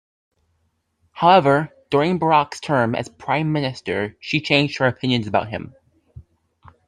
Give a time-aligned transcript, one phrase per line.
[1.11, 5.75] However, during Barak's term as prime minister she changed her opinions about him.